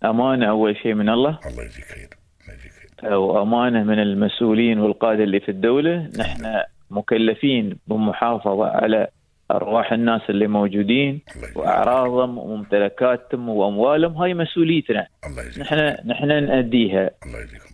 أمانة 0.03 0.49
أول 0.49 0.77
شيء 0.83 0.93
من 0.93 1.09
الله. 1.09 1.39
الله 1.45 1.63
يجزيك 1.63 1.85
خير. 1.85 2.09
الله 2.41 2.53
يجزيك 2.53 2.71
خير. 3.01 3.13
وأمانة 3.13 3.83
من 3.83 3.99
المسؤولين 3.99 4.79
والقادة 4.79 5.23
اللي 5.23 5.39
في 5.39 5.49
الدولة. 5.49 6.09
نحن 6.17 6.45
مكلفين 6.91 7.77
بالمحافظة 7.87 8.67
على 8.67 9.07
أرواح 9.51 9.93
الناس 9.93 10.21
اللي 10.29 10.47
موجودين 10.47 11.21
وأعراضهم 11.55 12.37
وممتلكاتهم 12.37 13.49
وأموالهم 13.49 14.13
هاي 14.13 14.33
مسؤوليتنا. 14.33 15.07
الله 15.27 15.43
يجزيك 15.43 15.61
نحن 15.73 15.95
نحن 16.05 16.27
نأديها. 16.27 17.09
الله 17.25 17.39
يجزيكم 17.39 17.65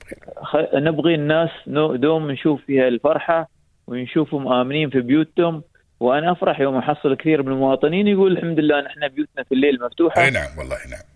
خ- 0.43 0.75
نبغي 0.75 1.15
الناس 1.15 1.49
نو- 1.67 1.95
دوم 1.95 2.31
نشوف 2.31 2.61
فيها 2.65 2.87
الفرحة 2.87 3.49
ونشوفهم 3.87 4.47
آمنين 4.47 4.89
في 4.89 5.01
بيوتهم. 5.01 5.61
وأنا 5.99 6.31
أفرح 6.31 6.59
يوم 6.59 6.75
أحصل 6.77 7.15
كثير 7.15 7.43
من 7.43 7.51
المواطنين 7.51 8.07
يقول 8.07 8.31
الحمد 8.31 8.59
لله 8.59 8.81
نحن 8.81 9.07
بيوتنا 9.07 9.43
في 9.43 9.51
الليل 9.55 9.79
مفتوحة. 9.81 10.21
أي 10.25 10.29
نعم 10.31 10.57
والله 10.57 10.75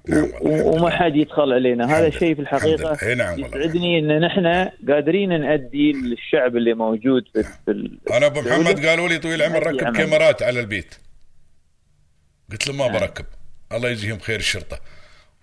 نعم 0.09 0.19
نعم 0.25 0.31
والله 0.41 0.81
وما. 0.81 0.89
حد 0.89 1.15
يدخل 1.15 1.53
علينا. 1.53 1.85
هذا 1.97 2.07
الحمد 2.07 2.19
شيء 2.19 2.35
في 2.35 2.67
لله. 2.67 2.97
اي 3.03 3.15
نعم 3.15 3.39
يسعدني 3.39 3.99
إن 3.99 4.19
نحن 4.19 4.69
قادرين 4.91 5.41
نأدي 5.41 5.91
للشعب 5.91 6.57
اللي 6.57 6.73
موجود 6.73 7.23
في, 7.33 7.43
في 7.43 7.71
ال- 7.71 7.99
أنا 8.11 8.25
أبو. 8.25 8.41
محمد 8.41 8.85
قالوا 8.85 9.07
لي 9.09 9.17
طويل 9.17 9.41
العمر 9.41 9.67
ركب. 9.67 9.97
كاميرات 9.97 10.43
على 10.43 10.59
البيت. 10.59 10.95
قلت 12.51 12.67
له 12.67 12.73
ما 12.73 12.87
نعم. 12.87 12.99
بركب. 12.99 13.25
الله 13.71 13.89
يجزيهم 13.89 14.19
خير 14.19 14.39
الشرطة. 14.39 14.79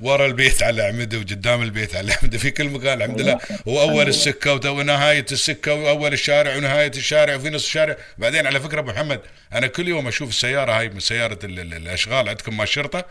ورا 0.00 0.26
البيت 0.26 0.62
على 0.62 0.82
عمده 0.82 1.18
وقدام 1.18 1.62
البيت 1.62 1.96
على 1.96 2.12
عمده. 2.22 2.38
في 2.38 2.50
كل 2.50 2.68
مكان 2.68 3.02
الحمد 3.02 3.20
لله. 3.20 3.38
واول 3.66 4.08
السكة 4.08 4.70
ونهاية 4.70 5.26
السكة 5.32 5.74
واول 5.74 6.12
الشارع 6.12 6.56
ونهاية 6.56 6.88
الشارع 6.96 7.34
وفي 7.36 7.50
نص 7.50 7.64
الشارع. 7.64 7.96
بعدين 8.18 8.46
على 8.46 8.60
فكرة 8.60 8.80
أبو 8.80 8.90
محمد 8.90 9.20
أنا 9.52 9.66
كل 9.66 9.88
يوم 9.88 10.08
أشوف 10.08 10.28
السيارة 10.28 10.72
هاي 10.72 10.88
من 10.88 11.00
سيارة 11.00 11.38
ال- 11.44 11.60
ال- 11.60 11.74
الأشغال 11.74 12.28
عندكم 12.28 12.56
مع 12.56 12.64
الشرطة. 12.64 13.04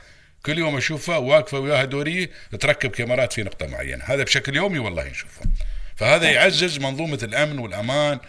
كل 0.46 0.58
يوم 0.58 0.78
أشوفها 0.78 1.18
واقفة 1.18 1.60
وياها 1.60 1.86
دوريه 1.86 2.30
تركب 2.60 2.90
كاميرات 2.90 3.34
في 3.34 3.44
نقطة 3.44 3.68
معينة. 3.68 4.04
هذا 4.04 4.24
بشكل 4.24 4.56
يومي 4.56 4.80
والله 4.80 5.10
نشوفه. 5.10 5.46
فهذا 5.96 6.32
يعزز 6.32 6.80
منظومة 6.80 7.20
الأمن 7.24 7.60
والأمان 7.60 8.20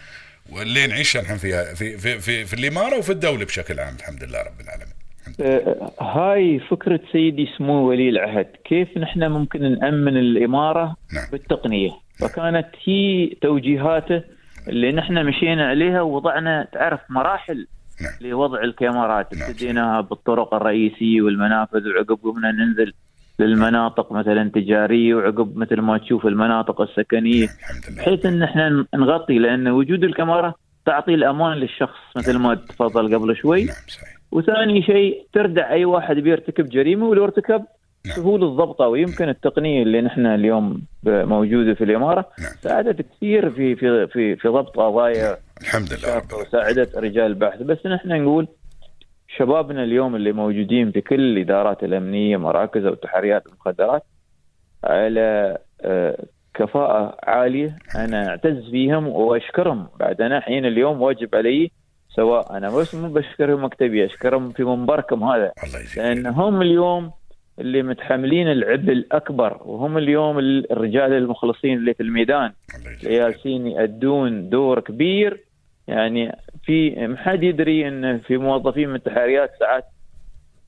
واللي 0.49 0.87
نعيشها 0.87 1.21
نحن 1.21 1.37
فيها 1.37 1.73
في 1.73 1.97
في 1.97 2.19
في, 2.19 2.45
في 2.45 2.53
الإمارة 2.53 2.97
وفي 2.97 3.11
الدولة 3.11 3.45
بشكل 3.45 3.79
عام 3.79 3.95
الحمد 3.95 4.23
لله 4.23 4.39
رب 4.39 4.61
العالمين. 4.61 4.95
آه، 5.41 5.91
هاي 6.01 6.59
فكرة 6.59 6.99
سيدي 7.11 7.47
سمو 7.57 7.89
ولي 7.89 8.09
العهد 8.09 8.47
كيف 8.65 8.97
نحن 8.97 9.23
ممكن 9.23 9.79
نأمن 9.79 10.17
الإمارة 10.17 10.95
نعم. 11.13 11.25
بالتقنية؟ 11.31 11.91
فكانت 12.19 12.67
هي 12.85 13.29
توجيهاته 13.41 14.23
اللي 14.67 14.91
نحن 14.91 15.25
مشينا 15.25 15.67
عليها 15.67 16.01
ووضعنا 16.01 16.67
تعرف 16.73 16.99
مراحل 17.09 17.67
نعم. 18.01 18.31
لوضع 18.31 18.63
الكاميرات 18.63 19.33
نعم. 19.33 19.49
ابتديناها 19.49 20.01
بالطرق 20.01 20.53
الرئيسية 20.53 21.21
والمنافذ 21.21 21.87
وعقب 21.87 22.19
قمنا 22.23 22.51
ننزل 22.51 22.93
للمناطق 23.39 24.11
مثلا 24.11 24.49
تجارية 24.49 25.15
وعقب 25.15 25.57
مثل 25.57 25.81
ما 25.81 25.97
تشوف 25.97 26.25
المناطق 26.25 26.81
السكنية 26.81 27.45
الحمد 27.45 27.83
لله 27.89 28.01
بحيث 28.01 28.25
إن 28.25 28.43
إحنا 28.43 28.85
نغطي 28.95 29.37
لأن 29.37 29.67
وجود 29.67 30.03
الكاميرا 30.03 30.53
تعطي 30.85 31.13
الأمان 31.13 31.57
للشخص 31.57 31.99
مثل 32.15 32.37
ما 32.37 32.55
تفضل 32.55 33.15
قبل 33.15 33.35
شوي 33.35 33.63
نعم 33.63 33.75
وثاني 34.31 34.81
شيء 34.81 35.27
تردع 35.33 35.69
أي 35.69 35.85
واحد 35.85 36.15
بيرتكب 36.15 36.69
جريمة 36.69 37.05
ولو 37.05 37.23
ارتكب 37.23 37.65
نعم. 38.07 38.15
سهول 38.15 38.43
الضبطه 38.43 38.87
ويمكن 38.87 39.29
التقنية 39.29 39.83
اللي 39.83 40.01
نحن 40.01 40.25
اليوم 40.25 40.81
موجودة 41.03 41.73
في 41.73 41.83
الإمارة. 41.83 42.25
نعم. 42.39 42.51
ساعدت 42.61 43.01
كثير 43.01 43.49
في 43.49 43.75
في 43.75 44.07
في 44.07 44.35
في 44.35 44.47
ضبط 44.47 44.79
قضايا 44.79 45.37
الحمد 45.61 45.93
لله. 45.93 46.21
وساعدت 46.39 46.97
رجال 46.97 47.25
البحث. 47.25 47.61
بس 47.61 47.85
نحن 47.85 48.09
نقول 48.23 48.47
شبابنا 49.37 49.83
اليوم 49.83 50.15
اللي 50.15 50.31
موجودين 50.31 50.91
في 50.91 51.01
كل 51.01 51.19
الإدارات 51.19 51.83
الأمنية 51.83 52.37
مراكز 52.37 52.85
أو 52.85 52.93
تحريات 52.93 53.47
المخدرات 53.47 54.03
على 54.83 55.57
آه، 55.81 56.25
كفاءة 56.53 57.17
عالية. 57.23 57.77
أنا 57.95 58.29
أعتز 58.29 58.69
فيهم 58.71 59.07
وأشكرهم. 59.07 59.87
بعد 59.99 60.21
أنا 60.21 60.39
حين 60.39 60.65
اليوم 60.65 61.01
واجب 61.01 61.35
علي 61.35 61.71
سواء 62.15 62.57
أنا 62.57 62.69
بس 62.69 62.95
مو 62.95 63.07
بشكرهم 63.07 63.63
مكتبي 63.63 64.05
أشكرهم 64.05 64.51
في 64.51 64.63
منبركم 64.63 65.23
هذا. 65.23 65.51
الله 65.63 65.79
لأن 65.97 66.27
هم 66.27 66.61
اليوم 66.61 67.11
اللي 67.59 67.83
متحملين 67.83 68.51
العبء 68.51 68.91
الأكبر 68.91 69.57
وهم 69.65 69.97
اليوم 69.97 70.39
الرجال 70.39 71.13
المخلصين 71.13 71.77
اللي 71.77 71.93
في 71.93 72.03
الميدان. 72.03 72.51
جالسين 73.01 73.67
يأدون 73.67 74.49
دور 74.49 74.79
كبير. 74.79 75.43
يعني 75.87 76.35
في 76.63 77.07
ما 77.07 77.17
حد 77.17 77.43
يدري 77.43 77.87
إن 77.87 78.19
في 78.19 78.37
موظفين 78.37 78.89
من 78.89 78.95
التحريات 78.95 79.51
ساعات 79.59 79.85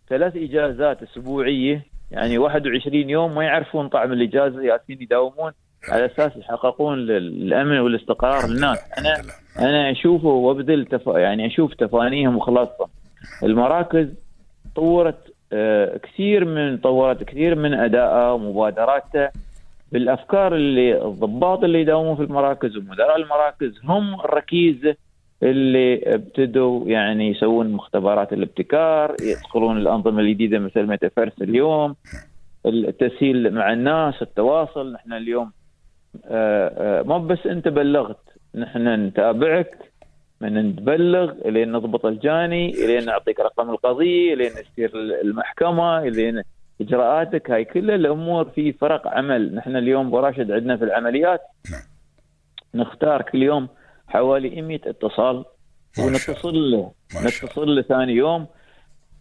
ثلاث 0.10 0.36
إجازات 0.36 1.04
أسبوعية. 1.04 1.86
يعني 2.12 2.38
21 2.38 3.10
يوم 3.10 3.36
ما 3.36 3.44
يعرفون 3.44 3.88
طعم 3.88 4.14
الإجازة. 4.14 4.62
جالسين 4.62 5.02
يداومون 5.02 5.52
على 5.90 6.06
أساس 6.06 6.38
يحققون 6.38 7.00
الامن 7.00 7.80
والاستقرار 7.80 8.48
للناس. 8.50 8.80
أنا. 8.98 9.16
أنا 9.60 9.92
أشوفه 9.92 10.28
وأبذل 10.28 10.86
تف... 10.86 11.08
يعني 11.08 11.48
أشوف 11.48 11.74
تفانيهم 11.74 12.36
وإخلاصهم 12.36 12.90
المراكز 13.44 14.08
طورت 14.76 15.37
كثير 16.04 16.46
من 16.46 16.78
طورت 16.78 17.24
كثير 17.24 17.56
من 17.56 17.74
ادائها 17.74 18.32
ومبادراتها 18.32 19.32
بالأفكار 19.92 20.56
اللي 20.56 21.06
الضباط 21.06 21.64
اللي 21.64 21.82
يداومون 21.82 22.16
في 22.16 22.24
المراكز 22.24 22.78
ومدراء 22.78 23.16
المراكز 23.16 23.80
هم 23.84 24.20
الركيزه 24.20 24.96
اللي 25.44 26.16
ابتدوا 26.16 26.88
يعني 26.88 27.30
يسوون 27.30 27.72
مختبرات 27.72 28.34
الابتكار 28.34 29.16
يدخلون 29.22 29.78
الأنظمة 29.78 30.20
الجديدة 30.22 30.60
مثل 30.60 30.88
ميتافيرس 30.88 31.42
اليوم 31.42 31.96
التسهيل 32.66 33.54
مع 33.54 33.74
الناس 33.74 34.22
التواصل. 34.22 34.94
نحن 34.94 35.14
اليوم 35.14 35.52
آه، 36.26 37.00
آه، 37.00 37.04
ما 37.04 37.18
بس 37.18 37.48
أنت 37.48 37.68
بلغت 37.68 38.20
نحن 38.56 38.88
نتابعك. 38.88 39.78
من 40.42 40.70
نتبلغ 40.70 41.32
إلين 41.32 41.72
نضبط 41.72 42.06
الجاني 42.06 42.70
إلين 42.70 43.06
نعطيك 43.06 43.40
رقم 43.40 43.70
القضية 43.70 44.34
إلين 44.34 44.52
نسير 44.52 44.92
المحكمة 44.96 46.00
إلين 46.00 46.42
إجراءاتك 46.82 47.52
هاي 47.52 47.66
كل 47.66 47.92
الأمور 47.92 48.46
في 48.46 48.74
فرق 48.74 49.08
عمل 49.08 49.56
نحن 49.56 49.76
اليوم 49.76 50.10
براشد 50.12 50.52
عندنا 50.52 50.78
في 50.78 50.84
العمليات 50.84 51.42
نعم. 51.72 51.82
نختار 52.74 53.22
كل 53.22 53.44
يوم 53.44 53.68
حوالي 54.08 54.62
100 54.62 54.80
اتصال. 54.86 55.46
ونتصل 56.00 56.72
له 56.72 56.92
نتصل 57.16 57.76
له 57.76 57.82
ثاني 57.82 58.14
يوم 58.14 58.48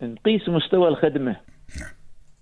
نقيس 0.03 0.49
مستوى 0.49 0.89
الخدمة 0.89 1.37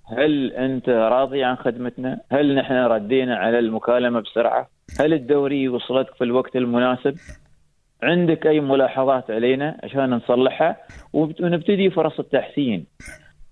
هل 0.06 0.52
أنت 0.52 0.88
راضي 0.88 1.44
عن 1.44 1.56
خدمتنا؟ 1.56 2.20
هل 2.32 2.54
نحن 2.54 2.74
ردينا 2.74 3.36
على 3.36 3.58
المكالمة 3.58 4.20
بسرعة؟ 4.20 4.68
هل 5.00 5.12
الدوري 5.12 5.68
وصلتك 5.68 6.14
في 6.14 6.24
الوقت 6.24 6.56
المناسب؟ 6.56 7.16
عندك 8.04 8.46
أي 8.46 8.60
ملاحظات 8.60 9.30
علينا 9.30 9.80
عشان 9.82 10.10
نصلحها 10.10 10.76
ونبتدي 11.12 11.90
فرص 11.90 12.18
التحسين. 12.18 12.86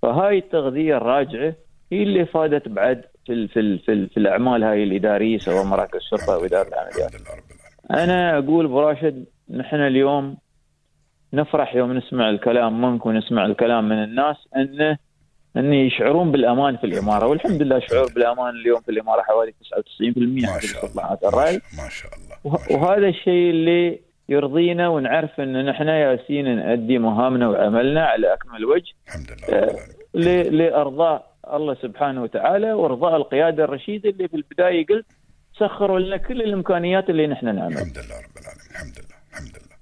فهاي 0.02 0.38
التغذية 0.38 0.97
الراجعة 0.97 1.54
هي 1.92 2.02
اللي 2.02 2.26
فادت 2.26 2.68
بعد 2.68 3.04
في 3.26 3.49
في 3.49 3.78
في, 3.78 4.06
في 4.06 4.16
الأعمال 4.16 4.64
هاي 4.64 4.82
الاداريه 4.82 5.38
سواء 5.38 5.64
مراكز 5.64 5.97
الشرطة 5.97 6.35
أو 6.35 6.44
إدارة 6.44 6.68
العمليات. 6.68 7.12
أنا 7.90 8.38
أقول 8.38 8.64
أبو 8.64 8.80
راشد 8.80 9.25
نحن 9.50 9.76
اليوم 9.76 10.37
نفرح 11.32 11.75
يوم 11.75 11.92
نسمع 11.92 12.30
الكلام 12.30 12.80
منك 12.82 13.06
ونسمع 13.06 13.47
الكلام 13.47 13.88
من 13.88 14.04
الناس 14.04 14.37
انه 14.56 14.99
أن 15.56 15.73
يشعرون 15.73 16.32
بالأمان 16.32 16.76
في 16.76 16.85
الإمارة 16.85 17.26
والحمد 17.26 17.62
لله 17.62 17.78
شعور 17.80 18.12
بالأمان 18.14 18.54
اليوم 18.54 18.80
في 18.80 18.88
الإمارة 18.88 19.23
حوالي 19.23 19.52
99% 19.52 20.42
ما 20.52 20.61
شاء 20.61 20.87
الله 20.87 21.02
ما 21.02 21.16
شاء- 21.21 21.28
الله 21.28 21.61
ما 21.82 21.88
شاء 21.88 22.11
الله. 22.14 22.82
وهذا 22.82 23.09
الشيء 23.09 23.50
اللي 23.50 24.00
يرضينا 24.33 24.89
ونعرف 24.89 25.41
إن 25.41 25.67
نحن 25.67 25.89
ياسين 25.89 26.57
نأدي 26.57 26.99
مهامنا 26.99 27.49
وعملنا 27.49 28.05
على 28.07 28.33
أكمل 28.35 28.65
وجه 28.65 28.93
الحمد 29.09 29.31
لله 29.49 29.77
ل- 30.15 30.57
لأرضاء 30.59 31.33
الله 31.55 31.75
سبحانه 31.75 32.23
وتعالى 32.23 32.73
وأرضاء 32.73 33.17
القيادة 33.17 33.65
الرشيده 33.65 34.11
اللي 34.11 34.29
في 34.29 34.37
البدايه 34.37 34.87
قلت 34.87 35.07
سخروا 35.59 35.99
لنا 35.99 36.17
كل 36.17 36.43
الإمكانيات 36.43 37.11
اللي 37.11 37.27
نحن 37.27 37.47
نعمل. 37.47 37.73
الحمد 37.73 37.99
لله 37.99 38.17
رب 38.27 38.37
العالمين 38.43 38.71
الحمد 38.71 38.97
لله 38.99 39.17
الحمد 39.31 39.55
لله 39.57 39.77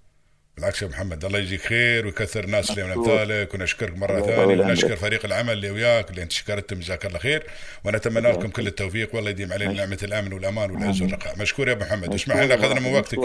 بالعكس 0.61 0.83
يا 0.83 0.89
محمد 0.89 1.25
الله 1.25 1.39
يجزيك 1.39 1.61
خير 1.61 2.07
ويكثر 2.07 2.45
الناس 2.45 2.71
اللي 2.71 2.85
من. 2.85 2.93
امثالك 2.93 3.55
ونشكرك 3.55 3.99
مرة 3.99 4.19
الله 4.19 4.27
ثانية 4.27 4.55
يطول 4.55 4.71
ونشكر. 4.71 4.97
فريق 4.97 5.25
العمل 5.25 5.53
اللي 5.53 5.71
وياك 5.71 6.11
اللي 6.11 6.23
انت 6.23 6.33
شكرتهم 6.33 6.81
جزاك 6.81 7.07
الله 7.07 7.19
خير. 7.19 7.47
ونتمنى 7.85 8.33
لكم 8.33 8.49
كل 8.49 8.67
التوفيق 8.67 9.15
والله 9.15 9.31
يديم 9.31 9.53
علينا 9.53 9.73
نعمة 9.73 9.99
الأمن 10.03 10.33
والأمان 10.33 10.71
والعز 10.71 11.03
والرخاء. 11.03 11.39
مشكور 11.39 11.69
يا 11.69 11.73
أبو 11.73 11.85
محمد. 11.85 12.15
اسمح 12.15 12.37
لنا 12.37 12.55
أخذنا 12.55 12.81
من 12.81 12.95
وقتك 12.95 13.19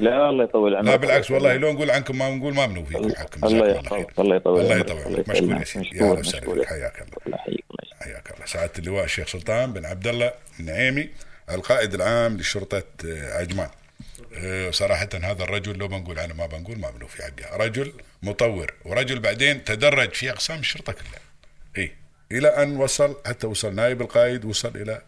لا 0.00 0.30
الله 0.30 0.44
يطول 0.44 0.76
عمرك 0.76 0.88
لا 0.88 0.96
بالعكس 0.96 1.30
والله 1.30 1.56
لو 1.56 1.72
نقول 1.72 1.90
عنكم 1.90 2.18
ما 2.18 2.30
نقول 2.30 2.54
ما 2.54 2.66
بنو 2.66 2.84
فيكم 2.84 3.14
حقكم 3.14 3.46
الله 3.46 3.66
جزاكم 3.66 3.94
الله 3.94 4.06
الله 4.18 4.36
يطول. 4.36 4.60
الله 4.60 4.74
عمرك. 4.74 4.90
يطول 4.90 4.98
الله 4.98 5.04
عمرك 5.06 5.28
مشكور 5.28 5.50
يا. 5.58 5.64
سيدي. 5.64 5.88
يا 5.92 6.02
أهلا 6.02 6.18
وسهلا 6.18 6.66
حياك 6.66 6.94
الله. 7.02 7.18
الله 7.26 7.38
الله. 7.46 7.94
حياك 8.00 8.30
الله. 8.34 8.46
سعادة 8.46 8.72
اللواء 8.78 9.04
الشيخ 9.04 9.28
سلطان 9.28 9.72
بن 9.72 9.84
عبد 9.84 10.06
الله 10.06 10.32
النعيمي 10.60 11.08
القائد 11.50 11.94
العام 11.94 12.36
لشرطة 12.36 12.82
عجمان. 13.32 13.68
صراحة 14.70 15.08
هذا 15.14 15.42
الرجل 15.42 15.78
لو 15.78 15.88
بنقول 15.88 16.18
عنه 16.18 16.34
ما 16.34 16.46
بنقول 16.46 16.78
ما 16.78 16.90
بنو 16.90 17.06
في 17.06 17.22
حقه. 17.22 17.56
رجل 17.56 17.92
مطور 18.22 18.74
ورجل 18.84 19.18
بعدين 19.20 19.64
تدرج 19.64 20.14
في 20.14 20.30
أقسام 20.30 20.58
الشرطة 20.58 20.92
كلها. 20.92 21.20
إيه 21.76 21.96
إلى 22.32 22.48
أن 22.48 22.76
وصل 22.76 23.16
حتى 23.26 23.46
وصل 23.46 23.74
نائب 23.74 24.00
القائد 24.00 24.44
وصل 24.44 24.76
إلى 24.76 25.02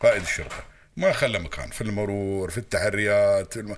قائد 0.00 0.22
الشرطة. 0.22 0.64
ما 0.96 1.12
خلى 1.12 1.38
مكان 1.38 1.70
في 1.70 1.80
المرور 1.80 2.50
في 2.50 2.58
التحريات 2.58 3.52
في 3.52 3.60
الم... 3.60 3.76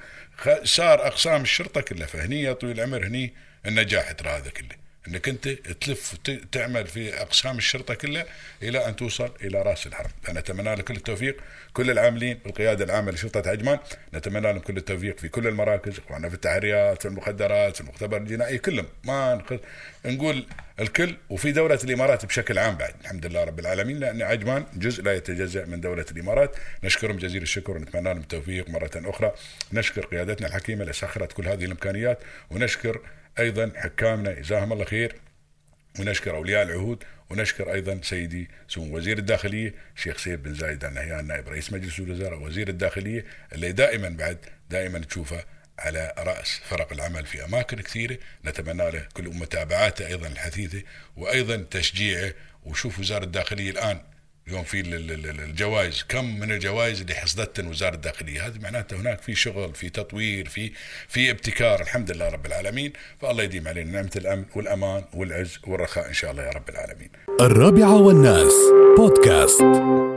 صار 0.65 1.07
أقسام 1.07 1.43
الشرطة 1.43 1.81
كلها 1.81 2.07
فهني 2.07 2.43
يا 2.43 2.53
طويل 2.53 2.81
العمر 2.81 3.07
هني 3.07 3.35
النجاح 3.67 4.13
ترى 4.13 4.31
هذا 4.31 4.51
كله. 4.51 4.86
إنك 5.09 5.29
أنت 5.29 5.49
تلف 5.49 6.15
تعمل 6.53 6.87
في 6.87 7.23
أقسام 7.23 7.59
الشرطة 7.59 7.95
كلها 7.95 8.25
إلى 8.63 8.89
أن 8.89 8.97
توصل 8.97 9.33
إلى 9.45 9.63
رأس 9.63 9.87
الحرب، 9.87 10.11
أنا 10.29 10.39
اتمنى 10.39 10.75
لك 10.75 10.85
كل 10.85 10.97
التوفيق، 10.97 11.37
كل 11.73 11.91
العاملين 11.91 12.39
بالقياده 12.45 12.85
العامة 12.85 13.13
لشرطة 13.13 13.51
عجمان، 13.51 13.79
نتمنى 14.15 14.41
لهم 14.53 14.59
كل 14.59 14.77
التوفيق 14.77 15.19
في 15.19 15.29
كل 15.29 15.47
المراكز، 15.47 15.99
اخواننا 15.99 16.29
في 16.29 16.35
التحريات، 16.35 17.03
في 17.03 17.09
المخدرات، 17.09 17.75
في 17.75 17.81
المختبر 17.81 18.17
الجنائي 18.17 18.59
كلهم، 18.59 18.87
ما 19.05 19.35
نخ... 19.35 19.61
نقول 20.07 20.47
الكل 20.81 21.17
وفي 21.31 21.53
دولة 21.53 21.79
الإمارات 21.85 22.27
بشكل 22.27 22.59
عام 22.59 22.77
بعد، 22.77 22.95
الحمد 23.01 23.27
لله 23.27 23.45
رب 23.45 23.59
العالمين 23.59 23.99
لأن 23.99 24.23
عجمان 24.23 24.67
جزء 24.75 25.03
لا 25.03 25.15
يتجزأ 25.15 25.65
من 25.65 25.81
دولة 25.81 26.07
الإمارات، 26.11 26.57
نشكرهم 26.85 27.17
جزيل 27.17 27.43
الشكر 27.43 27.73
ونتمنى 27.73 28.05
لهم 28.05 28.19
التوفيق 28.19 28.69
مرة 28.69 28.91
أخرى، 28.97 29.33
نشكر 29.73 30.07
قيادتنا 30.07 30.47
الحكيمة 30.47 30.83
اللي 30.83 30.93
سخرت 30.93 31.33
كل 31.33 31.49
هذه 31.49 31.65
الإمكانيات، 31.65 32.19
ونشكر 32.51 33.01
أيضا 33.39 33.73
حكامنا 33.77 34.33
جزاهم 34.33 34.73
الله 34.73 34.85
خير 34.85 35.17
ونشكر 35.99 36.37
أولياء 36.37 36.63
العهود 36.63 37.05
ونشكر 37.31 37.73
أيضا 37.73 38.01
سيدي 38.03 38.51
سمو 38.69 38.97
وزير 38.97 39.19
الداخلية 39.19 39.75
الشيخ 39.97 40.19
سيد 40.19 40.43
بن 40.43 40.55
زايد 40.55 40.85
ال 40.85 40.95
نهيان 40.95 41.27
نائب 41.27 41.49
رئيس 41.49 41.73
مجلس 41.73 41.99
الوزراء 41.99 42.43
وزير 42.43 42.69
الداخلية 42.69 43.25
اللي 43.53 43.73
دائما 43.73 44.09
بعد 44.09 44.39
دائما 44.71 44.99
تشوفه 44.99 45.45
على 45.79 46.13
رأس 46.19 46.61
فرق 46.65 46.93
العمل 46.93 47.27
في 47.27 47.45
أماكن 47.45 47.81
كثيرة. 47.81 48.19
نتمنى 48.45 48.91
له 48.91 49.09
كل 49.15 49.29
متابعاته 49.29 50.07
أيضا 50.07 50.27
الحثيثة 50.27 50.83
وأيضا 51.17 51.57
تشجيعه. 51.57 52.33
وشوف 52.65 52.99
وزارة 52.99 53.25
الداخلية 53.25 53.71
الآن 53.71 54.01
اليوم 54.49 54.65
في 54.65 54.81
الجوائز. 54.81 56.05
كم 56.09 56.41
من 56.41 56.53
الجوائز 56.53 57.01
اللي 57.01 57.15
حصدتها 57.15 57.69
وزارة 57.69 57.95
الداخلية؟ 57.95 58.47
هذه 58.47 58.59
معناته 58.63 58.97
هناك 58.97 59.21
في 59.21 59.35
شغل 59.35 59.75
في 59.75 59.89
تطوير 59.89 60.49
في 60.49 60.73
في 61.09 61.31
ابتكار. 61.31 61.81
الحمد 61.81 62.11
لله 62.11 62.29
رب 62.29 62.47
العالمين. 62.47 62.93
فالله 63.21 63.43
يديم 63.43 63.69
علينا 63.69 63.93
نعمة 63.93 64.11
الأمن 64.17 64.45
والأمان 64.55 65.05
والعز 65.15 65.59
والرخاء 65.67 66.09
إن 66.09 66.15
شاء 66.15 66.31
الله 66.31 66.43
يا 66.43 66.51
رب 66.51 66.69
العالمين. 66.69 67.11
الرابعة 67.41 67.97
والناس 68.03 68.55
بودكاست. 68.97 70.16